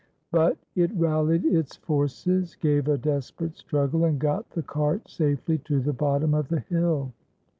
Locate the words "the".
4.49-4.63, 5.79-5.93, 6.49-6.61